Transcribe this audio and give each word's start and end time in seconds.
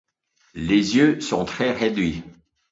Les 0.55 0.95
yeux 0.95 1.21
sont 1.21 1.45
très 1.45 1.71
réduits. 1.73 2.23